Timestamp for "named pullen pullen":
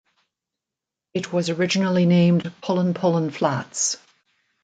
2.07-3.29